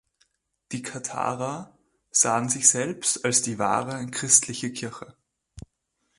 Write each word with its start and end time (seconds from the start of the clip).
Die 0.71 0.81
Katharer 0.81 1.77
sahen 2.09 2.49
sich 2.49 2.67
selbst 2.67 3.23
als 3.23 3.43
die 3.43 3.59
„wahre“ 3.59 4.03
christliche 4.07 4.71
Kirche. 4.73 5.15